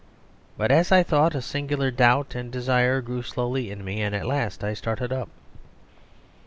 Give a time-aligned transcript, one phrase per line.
[0.57, 4.25] But as I thought a singular doubt and desire grew slowly in me, and at
[4.25, 5.29] last I started up.